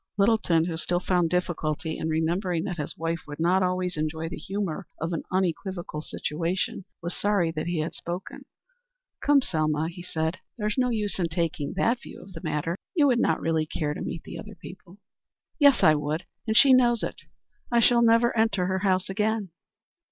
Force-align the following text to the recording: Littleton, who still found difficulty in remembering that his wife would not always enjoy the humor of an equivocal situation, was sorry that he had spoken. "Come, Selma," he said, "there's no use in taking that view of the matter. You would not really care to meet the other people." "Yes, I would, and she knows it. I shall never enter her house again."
Littleton, 0.17 0.65
who 0.65 0.77
still 0.77 0.99
found 0.99 1.29
difficulty 1.29 1.99
in 1.99 2.09
remembering 2.09 2.63
that 2.63 2.77
his 2.77 2.97
wife 2.97 3.21
would 3.27 3.39
not 3.39 3.61
always 3.61 3.97
enjoy 3.97 4.29
the 4.29 4.35
humor 4.35 4.87
of 4.99 5.13
an 5.13 5.21
equivocal 5.45 6.01
situation, 6.01 6.85
was 7.03 7.15
sorry 7.15 7.51
that 7.51 7.67
he 7.67 7.81
had 7.81 7.93
spoken. 7.93 8.45
"Come, 9.23 9.43
Selma," 9.43 9.89
he 9.89 10.01
said, 10.01 10.39
"there's 10.57 10.75
no 10.75 10.89
use 10.89 11.19
in 11.19 11.29
taking 11.29 11.73
that 11.75 12.01
view 12.01 12.19
of 12.19 12.33
the 12.33 12.41
matter. 12.43 12.77
You 12.95 13.05
would 13.05 13.19
not 13.19 13.41
really 13.41 13.67
care 13.67 13.93
to 13.93 14.01
meet 14.01 14.23
the 14.23 14.39
other 14.39 14.55
people." 14.55 14.97
"Yes, 15.59 15.83
I 15.83 15.93
would, 15.93 16.25
and 16.47 16.57
she 16.57 16.73
knows 16.73 17.03
it. 17.03 17.21
I 17.71 17.79
shall 17.79 18.01
never 18.01 18.35
enter 18.35 18.65
her 18.65 18.79
house 18.79 19.07
again." 19.07 19.49